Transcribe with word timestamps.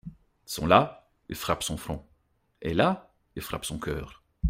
Sont 0.47 0.65
là— 0.65 1.11
Il 1.29 1.35
frappe 1.35 1.61
son 1.61 1.77
front. 1.77 2.03
et 2.63 2.73
là— 2.73 3.13
Il 3.35 3.43
frappe 3.43 3.65
son 3.65 3.77
cœur. 3.77 4.23